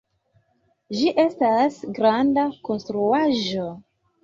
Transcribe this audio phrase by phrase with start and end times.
[0.99, 3.71] Ĝi estas granda konstruaĵo